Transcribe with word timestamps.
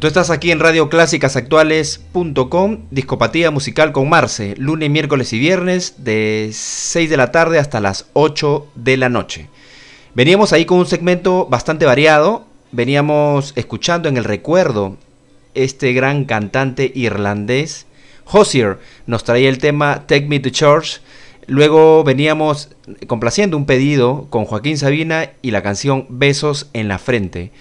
Tú 0.00 0.06
estás 0.06 0.30
aquí 0.30 0.50
en 0.50 0.60
radioclásicasactuales.com, 0.60 2.78
discopatía 2.90 3.50
musical 3.50 3.92
con 3.92 4.08
Marce, 4.08 4.54
lunes, 4.56 4.88
miércoles 4.88 5.34
y 5.34 5.38
viernes 5.38 5.96
de 5.98 6.48
6 6.54 7.10
de 7.10 7.18
la 7.18 7.32
tarde 7.32 7.58
hasta 7.58 7.80
las 7.80 8.06
8 8.14 8.66
de 8.76 8.96
la 8.96 9.10
noche. 9.10 9.50
Veníamos 10.14 10.54
ahí 10.54 10.64
con 10.64 10.78
un 10.78 10.86
segmento 10.86 11.46
bastante 11.50 11.84
variado, 11.84 12.46
veníamos 12.72 13.52
escuchando 13.56 14.08
en 14.08 14.16
el 14.16 14.24
recuerdo 14.24 14.96
este 15.52 15.92
gran 15.92 16.24
cantante 16.24 16.90
irlandés, 16.94 17.84
Hozier, 18.24 18.78
nos 19.04 19.22
traía 19.22 19.50
el 19.50 19.58
tema 19.58 20.06
Take 20.06 20.28
Me 20.28 20.40
to 20.40 20.48
Church, 20.48 21.02
luego 21.46 22.04
veníamos 22.04 22.70
complaciendo 23.06 23.58
un 23.58 23.66
pedido 23.66 24.28
con 24.30 24.46
Joaquín 24.46 24.78
Sabina 24.78 25.32
y 25.42 25.50
la 25.50 25.62
canción 25.62 26.06
Besos 26.08 26.70
en 26.72 26.88
la 26.88 26.98
Frente. 26.98 27.52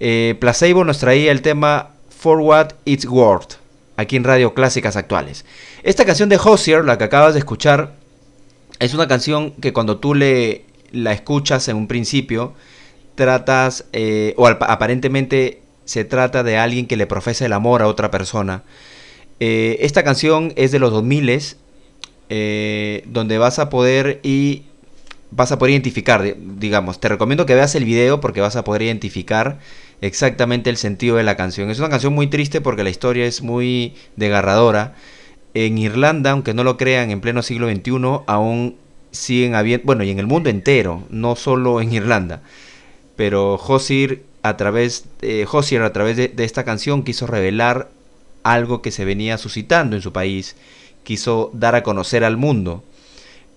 Eh, 0.00 0.36
Placebo 0.40 0.84
nos 0.84 0.98
traía 0.98 1.32
el 1.32 1.42
tema 1.42 1.90
For 2.10 2.40
What 2.40 2.72
It's 2.84 3.04
Worth, 3.06 3.54
aquí 3.96 4.16
en 4.16 4.24
Radio 4.24 4.54
Clásicas 4.54 4.96
Actuales. 4.96 5.44
Esta 5.82 6.04
canción 6.04 6.28
de 6.28 6.36
Hozier, 6.42 6.84
la 6.84 6.98
que 6.98 7.04
acabas 7.04 7.34
de 7.34 7.40
escuchar, 7.40 7.94
es 8.78 8.94
una 8.94 9.08
canción 9.08 9.52
que 9.52 9.72
cuando 9.72 9.98
tú 9.98 10.14
le, 10.14 10.64
la 10.92 11.12
escuchas 11.12 11.68
en 11.68 11.76
un 11.76 11.88
principio, 11.88 12.54
tratas, 13.14 13.84
eh, 13.92 14.34
o 14.36 14.46
aparentemente 14.46 15.62
se 15.84 16.04
trata 16.04 16.42
de 16.42 16.58
alguien 16.58 16.86
que 16.86 16.96
le 16.96 17.06
profesa 17.06 17.46
el 17.46 17.52
amor 17.52 17.82
a 17.82 17.88
otra 17.88 18.10
persona. 18.10 18.62
Eh, 19.40 19.78
esta 19.80 20.04
canción 20.04 20.52
es 20.56 20.70
de 20.70 20.78
los 20.78 20.92
2000 20.92 21.56
eh, 22.30 23.02
donde 23.06 23.38
vas 23.38 23.58
a 23.58 23.70
poder 23.70 24.20
y 24.22 24.64
vas 25.30 25.50
a 25.50 25.58
poder 25.58 25.72
identificar, 25.72 26.22
di- 26.22 26.34
digamos, 26.36 27.00
te 27.00 27.08
recomiendo 27.08 27.46
que 27.46 27.54
veas 27.54 27.74
el 27.74 27.84
video 27.84 28.20
porque 28.20 28.40
vas 28.40 28.56
a 28.56 28.64
poder 28.64 28.82
identificar 28.82 29.58
exactamente 30.00 30.70
el 30.70 30.76
sentido 30.76 31.16
de 31.16 31.24
la 31.24 31.36
canción. 31.36 31.70
Es 31.70 31.78
una 31.78 31.90
canción 31.90 32.14
muy 32.14 32.28
triste 32.28 32.60
porque 32.60 32.84
la 32.84 32.90
historia 32.90 33.26
es 33.26 33.42
muy 33.42 33.94
desgarradora. 34.16 34.94
en 35.54 35.78
Irlanda, 35.78 36.32
aunque 36.32 36.54
no 36.54 36.62
lo 36.62 36.76
crean, 36.76 37.10
en 37.10 37.20
pleno 37.20 37.42
siglo 37.42 37.68
XXI, 37.68 38.22
aún 38.26 38.76
siguen 39.10 39.54
habiendo, 39.54 39.86
bueno, 39.86 40.04
y 40.04 40.10
en 40.10 40.18
el 40.18 40.26
mundo 40.26 40.50
entero, 40.50 41.02
no 41.10 41.36
solo 41.36 41.80
en 41.80 41.92
Irlanda, 41.92 42.42
pero 43.16 43.54
Hozier 43.54 44.22
a 44.42 44.56
través, 44.56 45.06
eh, 45.22 45.46
a 45.82 45.92
través 45.92 46.16
de, 46.16 46.32
esta 46.38 46.64
canción 46.64 47.02
quiso 47.02 47.26
revelar 47.26 47.90
algo 48.42 48.82
que 48.82 48.90
se 48.90 49.04
venía 49.04 49.38
suscitando 49.38 49.96
en 49.96 50.02
su 50.02 50.12
país, 50.12 50.56
quiso 51.02 51.50
dar 51.52 51.74
a 51.74 51.82
conocer 51.82 52.24
al 52.24 52.36
mundo. 52.36 52.84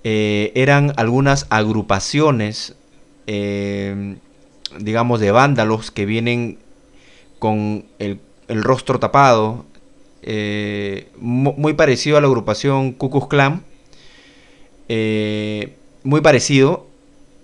Eh, 0.04 0.52
eran 0.56 0.94
algunas 0.98 1.46
agrupaciones, 1.50 2.76
eh, 3.28 4.16
digamos, 4.80 5.20
de 5.20 5.32
vándalos 5.32 5.92
que 5.92 6.06
vienen 6.06 6.58
con 7.40 7.86
el, 8.00 8.20
el 8.48 8.64
rostro 8.64 9.00
tapado, 9.00 9.66
eh, 10.24 11.08
muy 11.18 11.74
parecido 11.74 12.18
a 12.18 12.22
la 12.22 12.28
agrupación 12.28 12.92
Ku 12.92 13.10
Klux 13.10 13.28
Klan, 13.28 13.64
eh, 14.88 15.76
muy 16.04 16.22
parecido, 16.22 16.88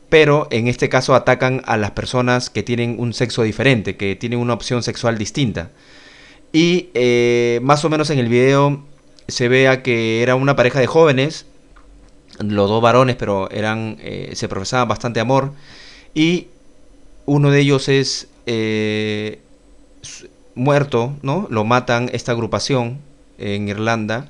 pero 0.09 0.47
en 0.51 0.68
este 0.68 0.89
caso 0.89 1.15
atacan 1.15 1.62
a 1.65 1.77
las 1.77 1.91
personas 1.91 2.50
que 2.50 2.63
tienen 2.63 2.97
un 3.00 3.13
sexo 3.13 3.44
diferente, 3.44 3.97
que 3.97 4.15
tienen 4.15 4.39
una 4.39 4.53
opción 4.53 4.83
sexual 4.83 5.18
distinta. 5.18 5.71
Y 6.53 6.89
eh, 6.94 7.59
más 7.63 7.83
o 7.83 7.89
menos 7.89 8.09
en 8.09 8.19
el 8.19 8.27
video 8.27 8.85
se 9.27 9.47
vea 9.47 9.81
que 9.81 10.21
era 10.21 10.35
una 10.35 10.56
pareja 10.56 10.80
de 10.80 10.88
jóvenes, 10.88 11.45
los 12.39 12.69
dos 12.69 12.81
varones, 12.81 13.15
pero 13.15 13.50
eran 13.50 13.97
se 14.33 14.47
profesaban 14.47 14.88
bastante 14.88 15.19
amor, 15.19 15.53
y 16.13 16.47
uno 17.27 17.51
de 17.51 17.59
ellos 17.59 17.88
es 17.88 18.27
muerto, 20.56 21.15
¿no? 21.21 21.47
Lo 21.50 21.63
matan 21.63 22.09
esta 22.12 22.31
agrupación 22.33 23.00
en 23.38 23.69
Irlanda. 23.69 24.29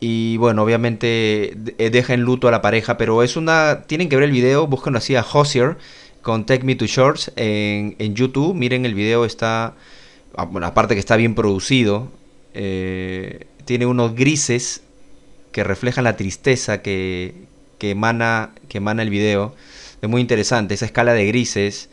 Y 0.00 0.38
bueno, 0.38 0.62
obviamente 0.62 1.56
eh, 1.78 1.90
deja 1.90 2.14
en 2.14 2.22
luto 2.22 2.48
a 2.48 2.50
la 2.50 2.62
pareja, 2.62 2.96
pero 2.96 3.22
es 3.22 3.36
una... 3.36 3.82
Tienen 3.86 4.08
que 4.08 4.16
ver 4.16 4.24
el 4.24 4.32
video, 4.32 4.66
búsquenlo 4.66 4.98
así 4.98 5.14
a 5.14 5.24
Hozier 5.30 5.76
con 6.22 6.46
Take 6.46 6.64
Me 6.64 6.74
to 6.74 6.86
Shorts 6.86 7.32
en, 7.36 7.96
en 7.98 8.14
YouTube. 8.14 8.54
Miren 8.54 8.84
el 8.86 8.94
video, 8.94 9.24
está... 9.24 9.74
Ah, 10.36 10.44
bueno, 10.44 10.66
aparte 10.66 10.94
que 10.94 11.00
está 11.00 11.16
bien 11.16 11.34
producido, 11.34 12.08
eh, 12.54 13.46
tiene 13.64 13.86
unos 13.86 14.14
grises 14.14 14.82
que 15.52 15.64
reflejan 15.64 16.04
la 16.04 16.16
tristeza 16.16 16.82
que, 16.82 17.34
que, 17.78 17.90
emana, 17.90 18.50
que 18.68 18.78
emana 18.78 19.02
el 19.02 19.10
video. 19.10 19.54
Es 20.02 20.08
muy 20.08 20.20
interesante, 20.20 20.74
esa 20.74 20.86
escala 20.86 21.12
de 21.12 21.26
grises 21.26 21.90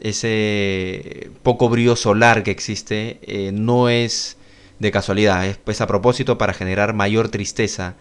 ese 0.00 1.30
poco 1.42 1.68
brillo 1.68 1.96
solar 1.96 2.42
que 2.42 2.50
existe 2.50 3.18
eh, 3.22 3.52
no 3.52 3.88
es 3.88 4.36
de 4.78 4.90
casualidad, 4.90 5.46
es 5.46 5.56
pues 5.56 5.80
a 5.80 5.86
propósito 5.86 6.36
para 6.36 6.52
generar 6.52 6.94
mayor 6.94 7.28
tristeza 7.28 7.94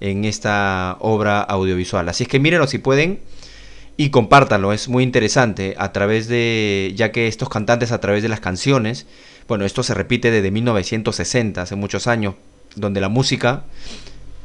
en 0.00 0.24
esta 0.24 0.96
obra 1.00 1.40
audiovisual. 1.40 2.08
Así 2.08 2.24
es 2.24 2.28
que 2.28 2.38
mírenlo 2.38 2.66
si 2.66 2.78
pueden 2.78 3.20
y 3.96 4.08
compártanlo, 4.10 4.72
es 4.72 4.88
muy 4.88 5.02
interesante 5.02 5.74
a 5.76 5.92
través 5.92 6.28
de, 6.28 6.92
ya 6.96 7.12
que 7.12 7.26
estos 7.26 7.50
cantantes 7.50 7.92
a 7.92 8.00
través 8.00 8.22
de 8.22 8.30
las 8.30 8.40
canciones, 8.40 9.06
bueno, 9.46 9.66
esto 9.66 9.82
se 9.82 9.92
repite 9.92 10.30
desde 10.30 10.50
1960, 10.50 11.60
hace 11.60 11.76
muchos 11.76 12.06
años, 12.06 12.36
donde 12.76 13.02
la 13.02 13.10
música, 13.10 13.64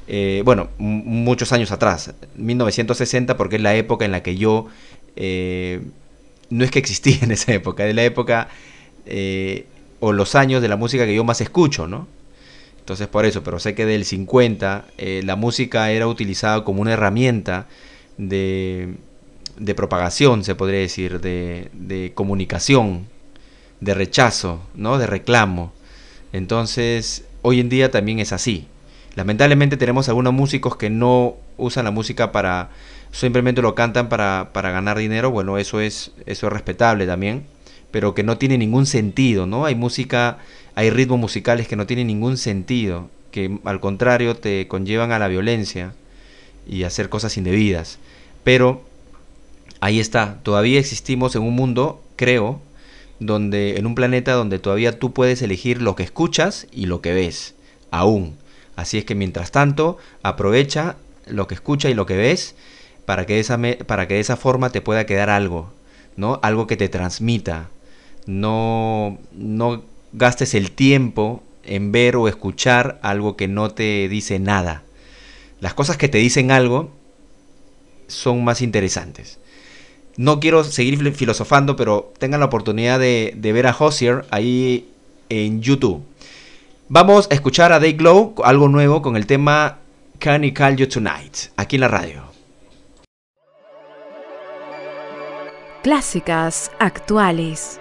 eh, 0.07 0.41
bueno, 0.45 0.69
muchos 0.77 1.51
años 1.51 1.71
atrás, 1.71 2.13
1960 2.35 3.37
porque 3.37 3.57
es 3.57 3.61
la 3.61 3.75
época 3.75 4.05
en 4.05 4.11
la 4.11 4.23
que 4.23 4.35
yo... 4.35 4.67
Eh, 5.15 5.81
no 6.49 6.63
es 6.63 6.71
que 6.71 6.79
existía 6.79 7.19
en 7.21 7.31
esa 7.31 7.53
época, 7.53 7.83
de 7.83 7.93
la 7.93 8.03
época 8.03 8.49
eh, 9.05 9.65
o 9.99 10.11
los 10.11 10.35
años 10.35 10.61
de 10.61 10.67
la 10.67 10.75
música 10.75 11.05
que 11.05 11.15
yo 11.15 11.23
más 11.23 11.41
escucho, 11.41 11.87
¿no? 11.87 12.07
Entonces 12.79 13.07
por 13.07 13.25
eso, 13.25 13.43
pero 13.43 13.59
sé 13.59 13.73
que 13.73 13.85
del 13.85 14.05
50 14.05 14.85
eh, 14.97 15.21
la 15.25 15.35
música 15.35 15.91
era 15.91 16.07
utilizada 16.07 16.63
como 16.63 16.81
una 16.81 16.93
herramienta 16.93 17.67
de, 18.17 18.93
de 19.57 19.75
propagación, 19.75 20.43
se 20.43 20.53
podría 20.53 20.79
decir, 20.79 21.19
de, 21.19 21.69
de, 21.73 22.11
comunicación, 22.13 23.07
de 23.81 23.95
rechazo, 23.95 24.61
¿no? 24.75 24.99
De 24.99 25.07
reclamo. 25.07 25.73
Entonces, 26.31 27.25
hoy 27.41 27.59
en 27.59 27.69
día 27.69 27.89
también 27.89 28.19
es 28.19 28.31
así. 28.33 28.67
Lamentablemente 29.15 29.77
tenemos 29.77 30.09
algunos 30.09 30.33
músicos 30.33 30.75
que 30.75 30.89
no 30.89 31.35
usan 31.57 31.85
la 31.85 31.91
música 31.91 32.31
para 32.31 32.69
simplemente 33.11 33.61
lo 33.61 33.75
cantan 33.75 34.09
para, 34.09 34.49
para 34.51 34.71
ganar 34.71 34.97
dinero, 34.97 35.31
bueno, 35.31 35.57
eso 35.57 35.79
es, 35.79 36.11
eso 36.25 36.47
es 36.47 36.53
respetable 36.53 37.07
también, 37.07 37.45
pero 37.91 38.13
que 38.13 38.23
no 38.23 38.37
tiene 38.37 38.57
ningún 38.57 38.85
sentido, 38.85 39.45
¿no? 39.45 39.63
Hay 39.65 39.73
música, 39.73 40.39
hay 40.75 40.89
ritmos 40.89 41.17
musicales 41.17 41.67
que 41.67 41.77
no 41.77 41.87
tienen 41.87 42.07
ningún 42.07 42.35
sentido, 42.35 43.09
que 43.31 43.59
al 43.63 43.79
contrario 43.79 44.35
te 44.35 44.67
conllevan 44.67 45.13
a 45.13 45.19
la 45.19 45.29
violencia 45.29 45.93
y 46.67 46.83
a 46.83 46.87
hacer 46.87 47.07
cosas 47.07 47.37
indebidas. 47.37 47.99
Pero 48.43 48.83
ahí 49.79 50.01
está, 50.01 50.39
todavía 50.43 50.79
existimos 50.79 51.37
en 51.37 51.43
un 51.43 51.53
mundo, 51.53 52.03
creo, 52.17 52.59
donde 53.21 53.77
en 53.77 53.85
un 53.85 53.95
planeta 53.95 54.33
donde 54.33 54.59
todavía 54.59 54.99
tú 54.99 55.13
puedes 55.13 55.41
elegir 55.41 55.81
lo 55.81 55.95
que 55.95 56.03
escuchas 56.03 56.67
y 56.73 56.87
lo 56.87 56.99
que 56.99 57.13
ves, 57.13 57.55
aún. 57.91 58.35
Así 58.75 58.97
es 58.97 59.05
que 59.05 59.15
mientras 59.15 59.51
tanto, 59.51 59.97
aprovecha 60.23 60.97
lo 61.27 61.47
que 61.47 61.55
escuchas 61.55 61.91
y 61.91 61.95
lo 61.95 62.05
que 62.05 62.17
ves 62.17 62.55
para 63.05 63.25
que, 63.25 63.35
de 63.35 63.39
esa 63.39 63.59
para 63.87 64.07
que 64.07 64.15
de 64.15 64.19
esa 64.19 64.37
forma 64.37 64.71
te 64.71 64.81
pueda 64.81 65.05
quedar 65.05 65.29
algo, 65.29 65.71
¿no? 66.17 66.39
Algo 66.43 66.67
que 66.67 66.77
te 66.77 66.89
transmita. 66.89 67.69
No, 68.25 69.17
no 69.33 69.83
gastes 70.13 70.53
el 70.53 70.71
tiempo 70.71 71.43
en 71.63 71.91
ver 71.91 72.15
o 72.15 72.27
escuchar 72.27 72.99
algo 73.01 73.35
que 73.35 73.47
no 73.47 73.69
te 73.71 74.07
dice 74.09 74.39
nada. 74.39 74.83
Las 75.59 75.73
cosas 75.73 75.97
que 75.97 76.09
te 76.09 76.17
dicen 76.17 76.51
algo 76.51 76.91
son 78.07 78.43
más 78.43 78.61
interesantes. 78.61 79.39
No 80.17 80.39
quiero 80.39 80.63
seguir 80.63 81.13
filosofando, 81.13 81.75
pero 81.75 82.13
tengan 82.17 82.39
la 82.39 82.45
oportunidad 82.45 82.99
de, 82.99 83.33
de 83.35 83.53
ver 83.53 83.67
a 83.67 83.75
Hozier 83.77 84.25
ahí 84.31 84.89
en 85.29 85.61
YouTube. 85.61 86.03
Vamos 86.87 87.27
a 87.31 87.33
escuchar 87.33 87.71
a 87.71 87.79
Day 87.79 87.93
Glow, 87.93 88.35
algo 88.43 88.67
nuevo 88.67 89.01
con 89.01 89.15
el 89.15 89.25
tema 89.25 89.79
Can 90.19 90.43
I 90.43 90.53
Call 90.53 90.75
You 90.75 90.87
Tonight, 90.87 91.51
aquí 91.57 91.77
en 91.77 91.81
la 91.81 91.87
radio. 91.87 92.35
clásicas 95.85 96.71
actuales. 96.79 97.79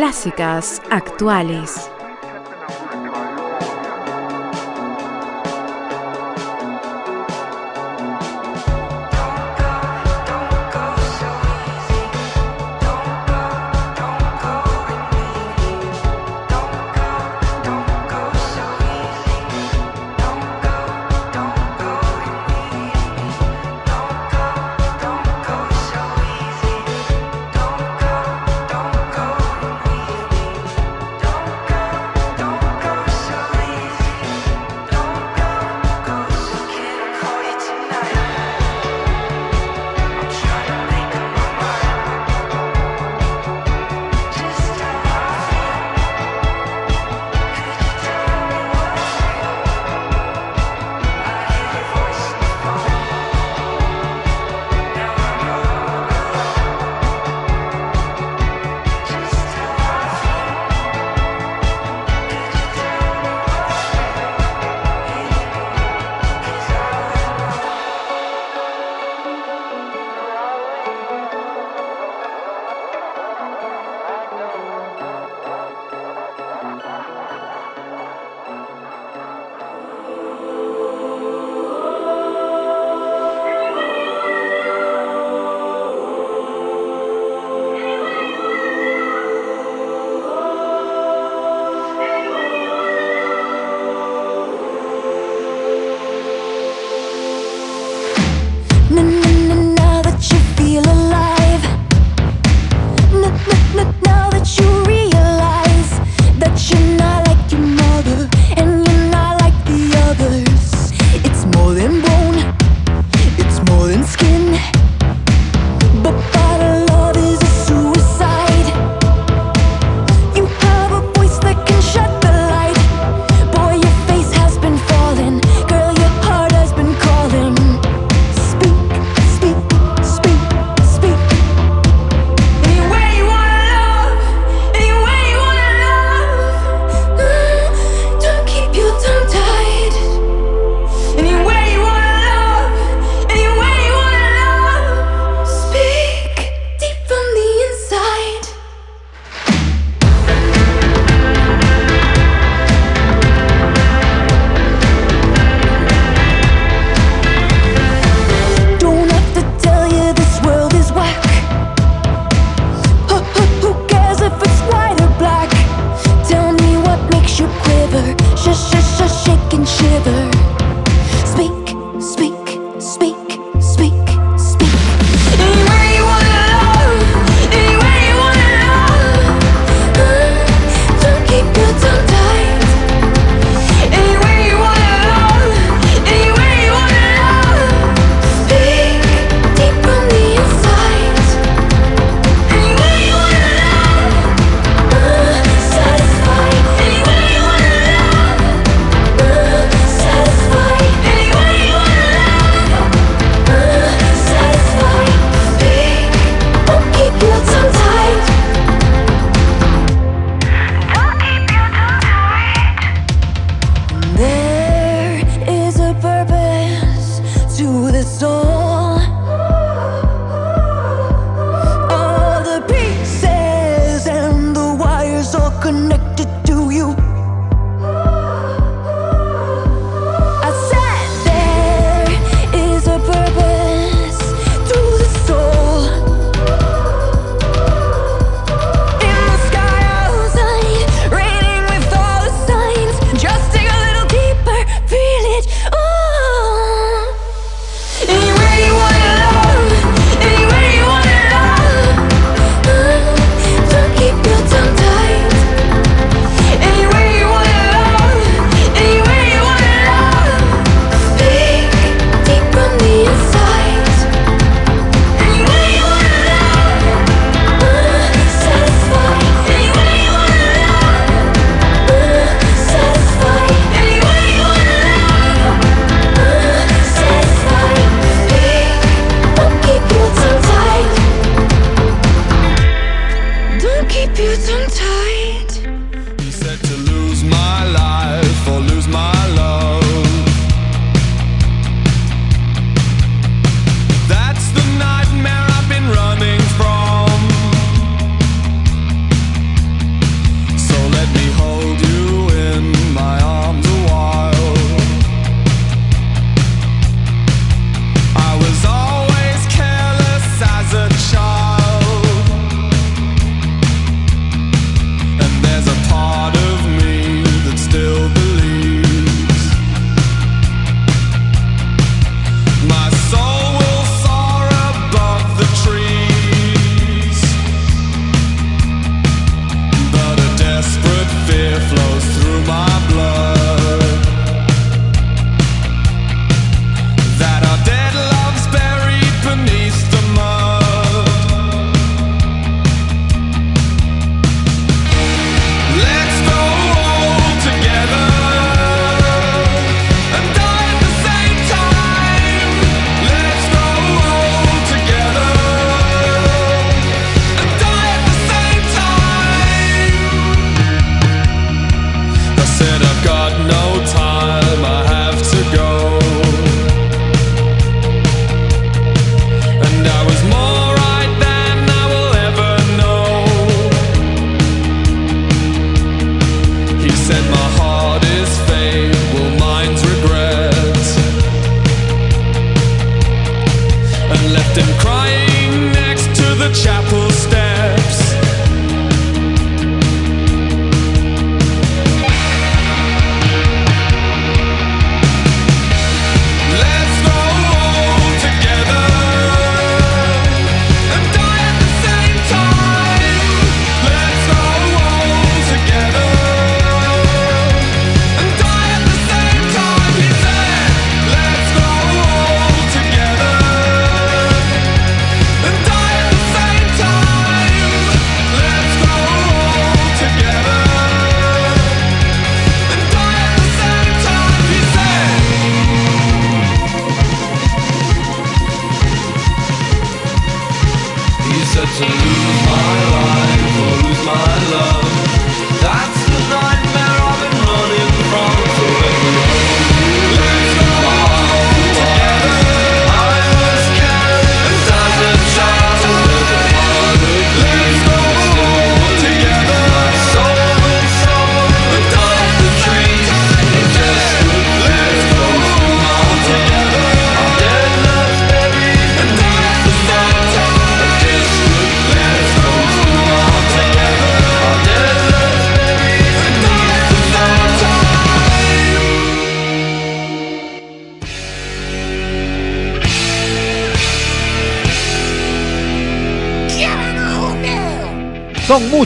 Clásicas 0.00 0.80
actuales. 0.88 1.89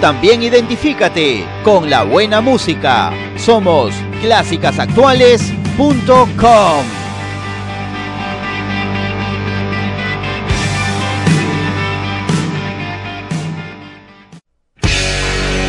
También 0.00 0.42
identifícate 0.42 1.44
con 1.62 1.90
la 1.90 2.02
buena 2.02 2.40
música. 2.40 3.12
Somos 3.36 3.94
clásicasactuales.com. 4.22 6.84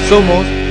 Somos 0.10 0.64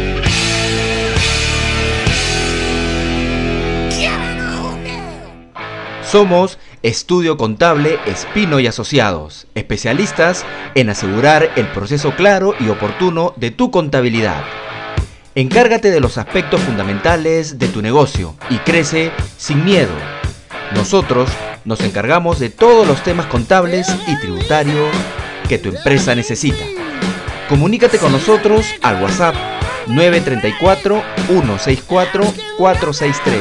Somos 6.13 6.59
Estudio 6.83 7.37
Contable 7.37 8.01
Espino 8.07 8.59
y 8.59 8.67
Asociados, 8.67 9.47
especialistas 9.55 10.45
en 10.75 10.91
asegurar 10.91 11.53
el 11.55 11.69
proceso 11.69 12.17
claro 12.17 12.55
y 12.59 12.71
oportuno 12.71 13.35
de 13.37 13.53
tu 13.53 13.71
contabilidad. 13.71 14.43
Encárgate 15.37 15.93
de 15.93 16.01
los 16.01 16.19
aspectos 16.19 16.61
fundamentales 16.61 17.61
de 17.61 17.69
tu 17.69 17.83
negocio 17.83 18.35
y 18.51 18.57
crece 18.59 19.13
sin 19.37 19.65
miedo. 19.65 19.93
Nosotros 20.75 21.31
nos 21.65 21.81
encargamos 21.83 22.41
de 22.41 22.51
todos 22.51 22.85
los 22.85 23.01
temas 23.05 23.27
contables 23.27 23.87
y 24.09 24.19
tributarios 24.19 24.91
que 25.49 25.59
tu 25.59 25.69
empresa 25.69 26.17
necesita. 26.17 26.65
Comunícate 27.49 27.99
con 27.99 28.11
nosotros 28.11 28.67
al 28.83 29.01
WhatsApp 29.01 29.37
934 29.87 31.01
164 31.29 32.25
463. 32.59 33.41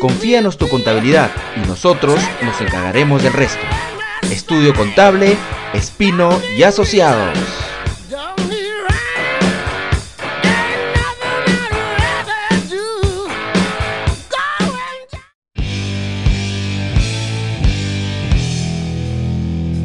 Confíanos 0.00 0.56
tu 0.56 0.68
contabilidad 0.68 1.30
y 1.56 1.60
nosotros 1.68 2.18
nos 2.42 2.58
encargaremos 2.60 3.22
del 3.22 3.34
resto. 3.34 3.62
Estudio 4.30 4.72
Contable, 4.74 5.36
Espino 5.74 6.30
y 6.56 6.62
Asociados. 6.62 7.36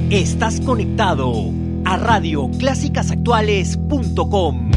Estás 0.09 0.61
conectado 0.61 1.51
a 1.83 1.97
radioclásicasactuales.com. 1.97 4.71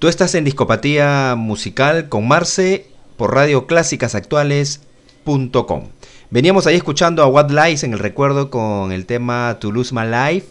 Tú 0.00 0.08
estás 0.08 0.34
en 0.34 0.44
Discopatía 0.44 1.36
Musical 1.36 2.08
con 2.08 2.26
Marce 2.26 2.86
por 3.18 3.34
radioclásicasactuales.com. 3.34 5.82
Veníamos 6.30 6.66
ahí 6.66 6.76
escuchando 6.76 7.22
a 7.22 7.26
What 7.26 7.50
Lies 7.50 7.84
en 7.84 7.92
el 7.92 7.98
recuerdo 7.98 8.48
con 8.48 8.92
el 8.92 9.04
tema 9.04 9.58
To 9.60 9.70
Lose 9.70 9.94
My 9.94 10.06
Life. 10.06 10.46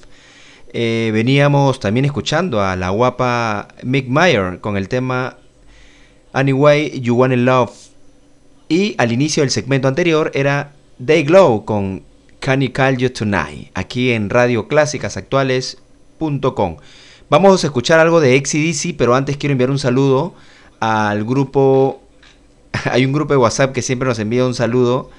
Eh, 0.71 1.09
veníamos 1.11 1.79
también 1.79 2.05
escuchando 2.05 2.61
a 2.61 2.75
la 2.75 2.91
guapa 2.91 3.69
Mick 3.81 4.07
Mayer 4.07 4.59
con 4.59 4.77
el 4.77 4.87
tema 4.87 5.37
Anyway 6.31 7.01
You 7.01 7.15
Wanna 7.15 7.37
Love. 7.37 7.71
Y 8.67 8.93
al 8.99 9.11
inicio 9.11 9.41
del 9.41 9.49
segmento 9.49 9.87
anterior 9.87 10.29
era 10.35 10.73
Day 10.99 11.23
Glow 11.23 11.65
con 11.65 12.03
Can 12.39 12.61
I 12.61 12.69
Call 12.69 12.97
You 12.97 13.09
Tonight, 13.09 13.71
aquí 13.73 14.11
en 14.11 14.29
radioclásicasactuales.com. 14.29 16.77
Vamos 17.29 17.63
a 17.63 17.67
escuchar 17.67 17.99
algo 17.99 18.19
de 18.19 18.35
XCDC, 18.43 18.97
pero 18.97 19.13
antes 19.13 19.37
quiero 19.37 19.51
enviar 19.51 19.69
un 19.69 19.77
saludo 19.77 20.33
al 20.79 21.23
grupo. 21.25 22.01
Hay 22.85 23.05
un 23.05 23.13
grupo 23.13 23.33
de 23.33 23.37
WhatsApp 23.37 23.71
que 23.71 23.83
siempre 23.83 24.09
nos 24.09 24.17
envía 24.17 24.47
un 24.47 24.55
saludo, 24.55 25.11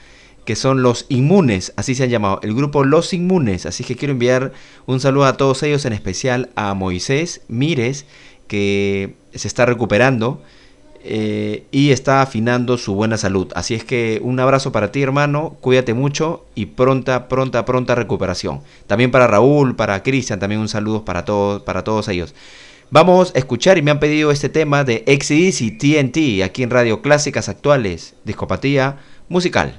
que 0.44 0.57
son 0.57 0.83
los 0.83 1.07
inmunes, 1.09 1.73
así 1.77 1.94
se 1.94 2.03
han 2.03 2.11
llamado, 2.11 2.40
el 2.42 2.53
grupo 2.53 2.83
Los 2.83 3.12
Inmunes. 3.12 3.64
Así 3.64 3.85
que 3.85 3.94
quiero 3.94 4.11
enviar 4.11 4.53
un 4.87 4.99
saludo 4.99 5.27
a 5.27 5.37
todos 5.37 5.62
ellos, 5.62 5.85
en 5.85 5.92
especial 5.92 6.51
a 6.57 6.75
Moisés 6.75 7.42
Mires, 7.46 8.07
que 8.49 9.14
se 9.33 9.46
está 9.46 9.64
recuperando 9.64 10.42
eh, 11.03 11.65
y 11.71 11.91
está 11.91 12.23
afinando 12.23 12.77
su 12.79 12.95
buena 12.95 13.17
salud. 13.17 13.49
Así 13.55 13.75
es 13.75 13.85
que 13.85 14.21
un 14.23 14.39
abrazo 14.41 14.73
para 14.73 14.93
ti, 14.93 15.03
hermano. 15.03 15.57
Cuídate 15.61 15.95
mucho 15.95 16.45
y 16.55 16.67
pronta, 16.67 17.29
pronta, 17.29 17.65
pronta 17.65 17.95
recuperación. 17.95 18.61
También 18.87 19.11
para 19.11 19.27
Raúl, 19.27 19.77
para 19.77 20.03
Cristian, 20.03 20.39
también 20.39 20.61
un 20.61 20.69
saludo 20.69 21.05
para 21.05 21.25
todos, 21.25 21.63
para 21.63 21.85
todos 21.85 22.09
ellos. 22.09 22.35
Vamos 22.91 23.33
a 23.35 23.39
escuchar 23.39 23.79
y 23.79 23.83
me 23.83 23.93
han 23.93 24.01
pedido 24.01 24.33
este 24.33 24.49
tema 24.49 24.83
de 24.83 25.05
y 25.07 25.71
TNT 25.71 26.43
aquí 26.45 26.63
en 26.63 26.71
Radio 26.71 27.03
Clásicas 27.03 27.49
Actuales, 27.49 28.15
Discopatía 28.25 28.99
Musical. 29.29 29.79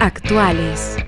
Actuales. 0.00 0.99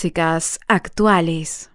Clásicas 0.00 0.58
actuales. 0.66 1.69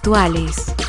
Actuales. 0.00 0.79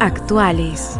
Actuales. 0.00 0.98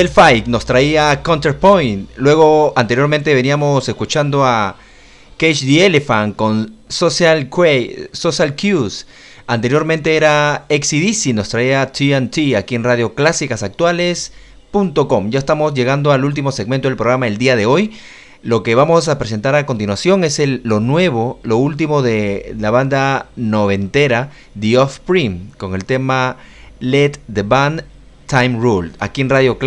Del 0.00 0.08
Fight 0.08 0.46
nos 0.46 0.64
traía 0.64 1.22
Counterpoint. 1.22 2.08
Luego, 2.16 2.72
anteriormente 2.74 3.34
veníamos 3.34 3.86
escuchando 3.86 4.46
a 4.46 4.76
Cage 5.36 5.66
the 5.66 5.84
Elephant 5.84 6.36
con 6.36 6.76
Social, 6.88 7.50
Cues. 7.50 9.06
Anteriormente 9.46 10.16
era 10.16 10.64
XCDC, 10.70 11.34
nos 11.34 11.50
traía 11.50 11.92
TNT 11.92 12.56
aquí 12.56 12.76
en 12.76 12.84
Radio 12.84 13.14
Clásicas 13.14 13.62
Actuales.com. 13.62 15.30
Ya 15.30 15.38
estamos 15.38 15.74
llegando 15.74 16.12
al 16.12 16.24
último 16.24 16.50
segmento 16.50 16.88
del 16.88 16.96
programa 16.96 17.26
el 17.26 17.36
día 17.36 17.54
de 17.54 17.66
hoy. 17.66 17.92
Lo 18.42 18.62
que 18.62 18.74
vamos 18.74 19.06
a 19.08 19.18
presentar 19.18 19.54
a 19.54 19.66
continuación 19.66 20.24
es 20.24 20.40
lo 20.62 20.80
nuevo, 20.80 21.40
lo 21.42 21.58
último 21.58 22.00
de 22.00 22.56
la 22.58 22.70
banda 22.70 23.26
noventera 23.36 24.30
The 24.58 24.78
Offspring 24.78 25.50
con 25.58 25.74
el 25.74 25.84
tema 25.84 26.38
Let 26.80 27.18
the 27.30 27.42
Band 27.42 27.84
Time 28.30 28.60
Rule 28.60 28.92
aquí 29.00 29.22
en 29.22 29.28
Radio 29.28 29.58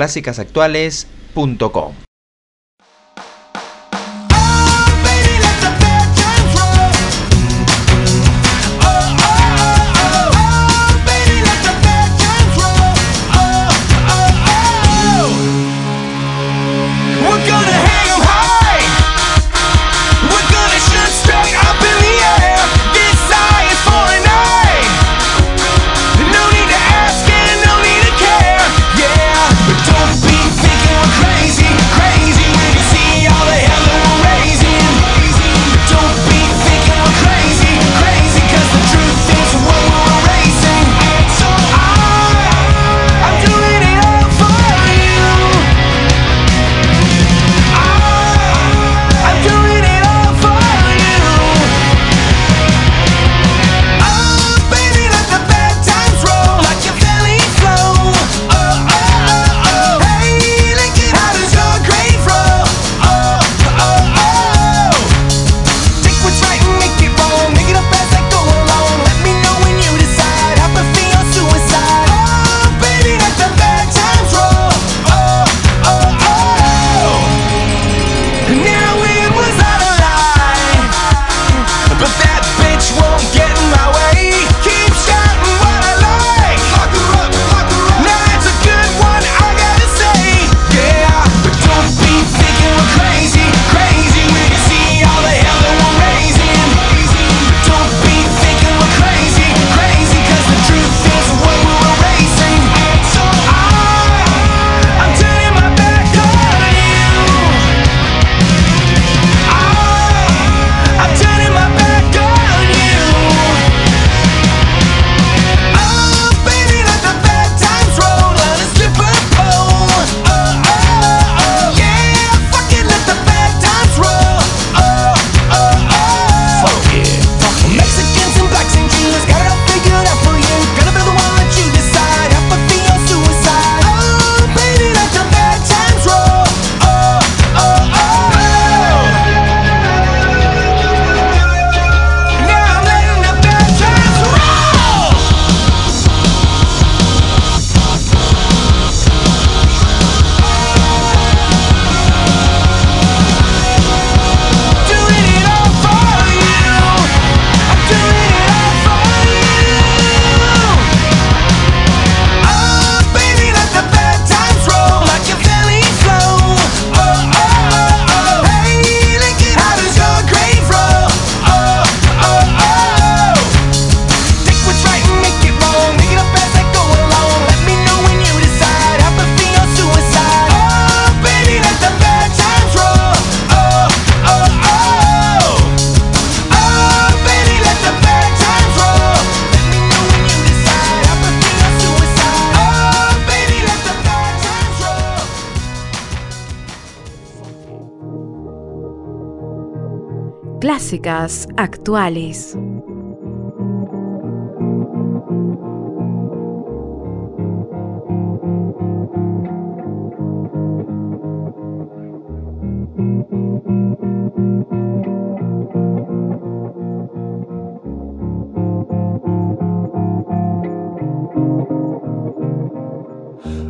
Actuales. 201.58 202.56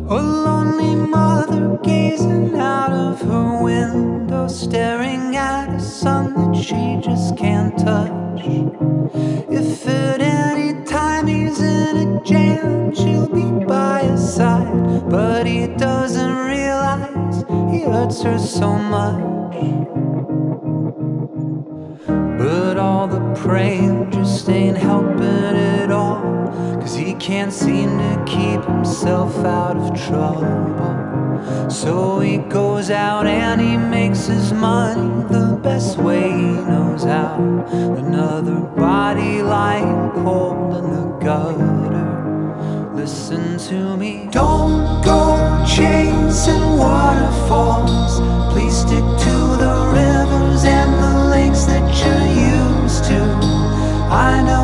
Lonely 0.06 0.94
mother 0.94 1.78
out 2.54 2.92
of 2.92 3.20
staring 4.48 5.36
at 5.36 5.68
a 5.68 5.80
sun 5.80 6.34
that 6.34 6.56
she 6.56 6.98
just 7.00 7.36
can't 7.36 7.76
touch. 7.78 8.42
If 9.50 9.86
at 9.86 10.20
any 10.20 10.84
time 10.84 11.26
he's 11.26 11.60
in 11.60 11.96
a 11.96 12.22
jam, 12.24 12.94
she'll 12.94 13.28
be 13.28 13.64
by 13.64 14.02
his 14.02 14.34
side. 14.34 15.08
But 15.08 15.46
he 15.46 15.68
doesn't 15.68 16.36
realize 16.36 17.44
he 17.72 17.82
hurts 17.82 18.22
her 18.22 18.38
so 18.38 18.76
much. 18.76 19.22
But 22.38 22.76
all 22.78 23.06
the 23.06 23.34
praying 23.34 24.10
just 24.10 24.48
ain't 24.48 24.76
helping 24.76 25.22
at 25.22 25.90
all. 25.90 26.20
Cause 26.80 26.94
he 26.94 27.14
can't 27.14 27.52
seem 27.52 27.98
to 27.98 28.24
keep 28.26 28.62
himself 28.64 29.36
out 29.44 29.76
of 29.76 29.98
trouble. 30.08 31.13
So 31.68 32.20
he 32.20 32.38
goes 32.38 32.90
out 32.90 33.26
and 33.26 33.60
he 33.60 33.76
makes 33.76 34.26
his 34.26 34.52
money 34.52 35.24
the 35.28 35.58
best 35.62 35.98
way 35.98 36.30
he 36.30 36.52
knows 36.70 37.04
how. 37.04 37.36
Another 37.72 38.60
body 38.76 39.42
lying 39.42 40.10
cold 40.22 40.76
in 40.76 40.90
the 40.90 41.06
gutter. 41.24 42.92
Listen 42.94 43.58
to 43.68 43.96
me. 43.96 44.28
Don't 44.30 45.04
go 45.04 45.64
chasing 45.66 46.78
waterfalls. 46.78 48.20
Please 48.52 48.76
stick 48.76 49.06
to 49.26 49.36
the 49.64 49.74
rivers 49.92 50.64
and 50.64 50.92
the 51.02 51.14
lakes 51.34 51.64
that 51.64 51.84
you're 52.00 52.28
used 52.56 53.04
to. 53.04 53.20
I 54.10 54.42
know 54.46 54.63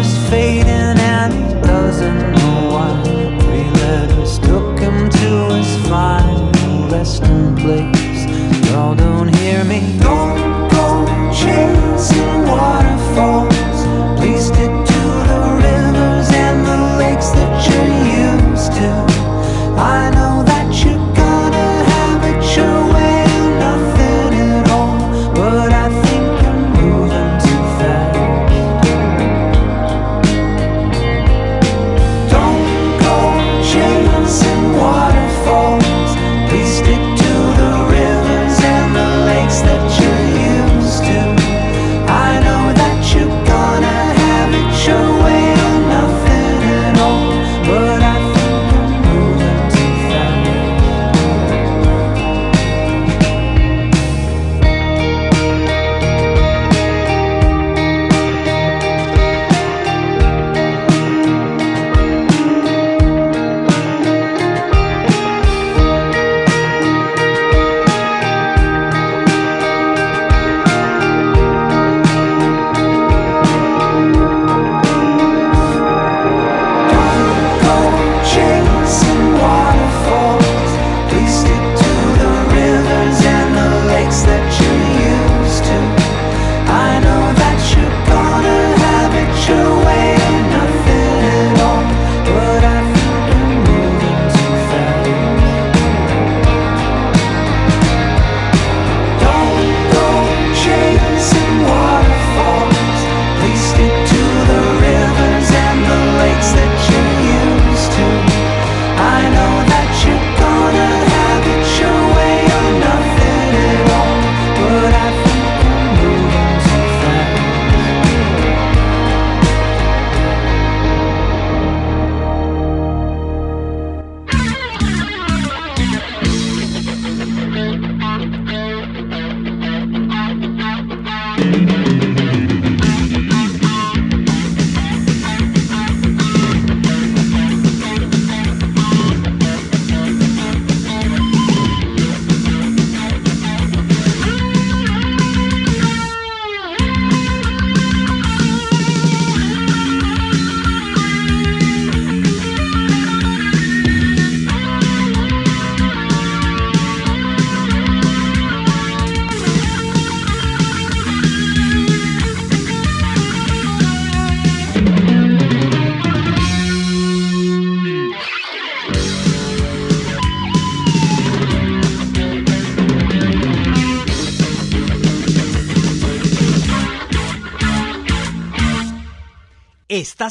is 0.00 0.30
fading 0.30 0.98
and 0.98 1.32
it 1.34 1.62
doesn't 1.62 2.39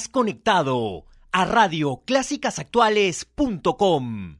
Estás 0.09 0.11
conectado 0.11 1.05
a 1.31 1.45
radioclásicasactuales.com. 1.45 4.37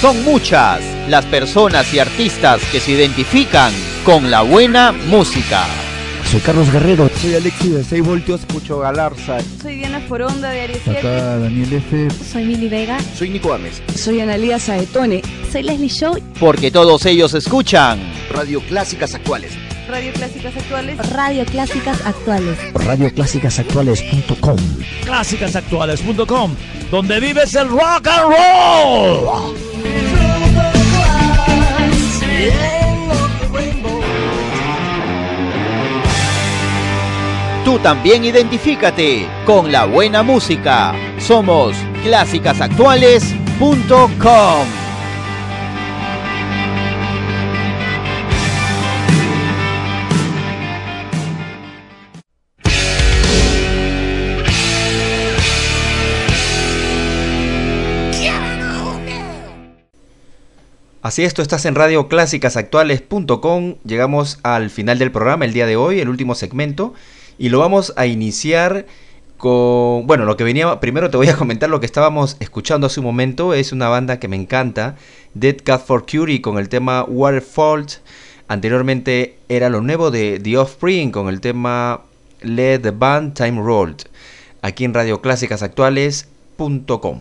Son 0.00 0.24
muchas 0.24 0.80
las 1.08 1.24
personas 1.24 1.94
y 1.94 2.00
artistas 2.00 2.60
que 2.70 2.80
se 2.80 2.92
identifican 2.92 3.72
con 4.04 4.30
la 4.30 4.42
buena 4.42 4.92
música. 4.92 5.64
Soy 6.34 6.42
Carlos 6.42 6.72
Guerrero. 6.72 7.08
Soy 7.22 7.36
Alexis 7.36 7.74
de 7.74 7.84
6 7.84 8.04
voltios, 8.04 8.40
escucho 8.40 8.80
Galarza. 8.80 9.38
Soy 9.62 9.76
Diana 9.76 10.00
Foronda 10.00 10.50
de 10.50 10.62
Aries 10.62 10.80
7. 10.82 10.98
Acá 10.98 11.38
Daniel 11.38 11.72
F. 11.74 12.08
Soy 12.10 12.44
Mili 12.44 12.68
Vega. 12.68 12.98
Soy 13.16 13.30
Nico 13.30 13.50
Gámez. 13.50 13.80
Soy 13.94 14.20
Analia 14.20 14.58
Saetone. 14.58 15.22
Soy 15.52 15.62
Leslie 15.62 15.86
Show. 15.86 16.18
Porque 16.40 16.72
todos 16.72 17.06
ellos 17.06 17.34
escuchan 17.34 18.00
Radio 18.32 18.60
Clásicas 18.62 19.14
Actuales. 19.14 19.52
Radio 19.88 20.12
Clásicas 20.12 20.56
Actuales. 20.56 21.10
Radio 21.12 21.44
Clásicas 21.44 22.04
Actuales. 22.04 22.58
Radioclásicasactuales.com. 22.74 24.56
Clásicasactuales.com, 25.04 26.56
donde 26.90 27.20
vives 27.20 27.54
el 27.54 27.68
rock 27.68 28.08
and 28.08 28.34
roll. 28.34 29.54
También 37.82 38.24
identifícate 38.24 39.28
con 39.44 39.70
la 39.70 39.84
buena 39.84 40.22
música. 40.22 40.94
Somos 41.18 41.76
clásicasactuales.com. 42.04 44.84
Así 61.04 61.22
es, 61.22 61.38
estás 61.38 61.66
en 61.66 61.74
Radio 61.74 62.08
Clásicasactuales.com. 62.08 63.74
Llegamos 63.84 64.38
al 64.42 64.70
final 64.70 64.98
del 64.98 65.12
programa 65.12 65.44
el 65.44 65.52
día 65.52 65.66
de 65.66 65.76
hoy, 65.76 66.00
el 66.00 66.08
último 66.08 66.34
segmento, 66.34 66.94
y 67.38 67.48
lo 67.48 67.58
vamos 67.58 67.92
a 67.96 68.06
iniciar 68.06 68.86
con, 69.36 70.06
bueno, 70.06 70.24
lo 70.24 70.36
que 70.36 70.44
venía, 70.44 70.80
primero 70.80 71.10
te 71.10 71.16
voy 71.16 71.28
a 71.28 71.36
comentar 71.36 71.68
lo 71.68 71.80
que 71.80 71.86
estábamos 71.86 72.36
escuchando 72.40 72.86
hace 72.86 73.00
un 73.00 73.06
momento, 73.06 73.54
es 73.54 73.72
una 73.72 73.88
banda 73.88 74.18
que 74.18 74.28
me 74.28 74.36
encanta, 74.36 74.96
Dead 75.34 75.56
Cat 75.62 75.84
for 75.84 76.06
Curie 76.06 76.40
con 76.40 76.58
el 76.58 76.68
tema 76.68 77.04
Waterfall. 77.04 77.86
Anteriormente 78.46 79.38
era 79.48 79.68
lo 79.68 79.80
nuevo 79.80 80.10
de 80.10 80.38
The 80.38 80.58
Offspring 80.58 81.10
con 81.10 81.28
el 81.28 81.40
tema 81.40 82.02
Let 82.42 82.80
the 82.80 82.90
Band 82.90 83.34
Time 83.34 83.62
Roll. 83.62 83.96
Aquí 84.62 84.84
en 84.84 84.94
Radio 84.94 85.20
Clásicasactuales.com. 85.20 87.20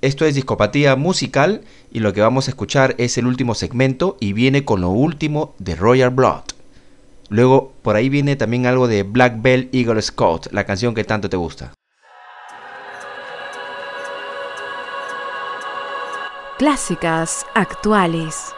Esto 0.00 0.26
es 0.26 0.34
Discopatía 0.34 0.96
Musical 0.96 1.62
y 1.92 2.00
lo 2.00 2.12
que 2.12 2.20
vamos 2.20 2.48
a 2.48 2.50
escuchar 2.50 2.94
es 2.98 3.16
el 3.16 3.26
último 3.26 3.54
segmento 3.54 4.18
y 4.20 4.34
viene 4.34 4.64
con 4.64 4.82
lo 4.82 4.90
último 4.90 5.54
de 5.58 5.76
Royal 5.76 6.10
Blood. 6.10 6.53
Luego 7.34 7.72
por 7.82 7.96
ahí 7.96 8.08
viene 8.08 8.36
también 8.36 8.64
algo 8.64 8.86
de 8.86 9.02
Black 9.02 9.42
Bell 9.42 9.68
Eagle 9.72 10.00
Scout, 10.00 10.52
la 10.52 10.62
canción 10.62 10.94
que 10.94 11.02
tanto 11.02 11.28
te 11.28 11.36
gusta. 11.36 11.72
Clásicas 16.58 17.44
Actuales. 17.56 18.54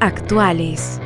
Actuales. 0.00 0.98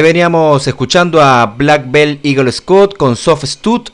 Ahí 0.00 0.04
veníamos 0.04 0.66
escuchando 0.66 1.20
a 1.20 1.44
Black 1.44 1.90
Bell 1.90 2.20
Eagle 2.22 2.50
Scott 2.52 2.96
con 2.96 3.16
Soft 3.16 3.44
Stud, 3.44 3.90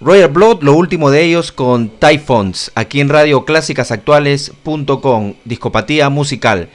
Royal 0.00 0.30
Blood, 0.30 0.64
lo 0.64 0.72
último 0.72 1.12
de 1.12 1.22
ellos 1.22 1.52
con 1.52 1.90
Typhoons, 1.90 2.72
aquí 2.74 3.00
en 3.00 3.08
Radio 3.08 3.44
Actuales.com, 3.46 5.34
Discopatía 5.44 6.08
Musical. 6.08 6.70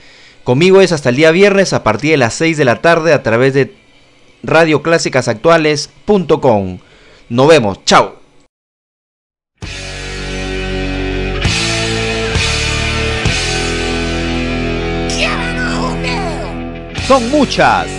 Conmigo 0.46 0.80
es 0.80 0.94
hasta 0.94 1.10
el 1.10 1.18
día 1.18 1.32
viernes 1.32 1.74
a 1.74 1.84
partir 1.84 2.12
de 2.12 2.18
las 2.18 2.36
6 2.36 2.56
de 2.56 2.64
la 2.64 2.80
tarde 2.80 3.12
a 3.12 3.22
través 3.22 3.54
de 3.54 3.76
Radio 4.44 4.82
Actuales.com. 4.82 6.80
Nos 7.28 7.48
vemos, 7.50 7.84
chao. 7.84 8.16
Son 17.06 17.30
muchas 17.30 17.99